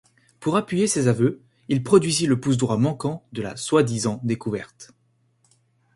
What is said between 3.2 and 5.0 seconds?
de la soi-disant découverte.